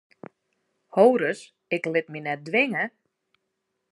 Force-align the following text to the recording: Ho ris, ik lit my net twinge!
Ho 0.95 1.03
ris, 1.21 1.41
ik 1.75 1.83
lit 1.93 2.07
my 2.11 2.19
net 2.25 2.41
twinge! 2.47 2.83